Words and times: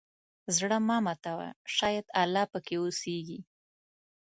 زړه 0.57 0.77
مه 0.87 0.97
ماتوه، 1.05 1.49
شاید 1.75 2.05
الله 2.21 2.43
پکې 2.51 2.75
اوسېږي. 2.79 3.39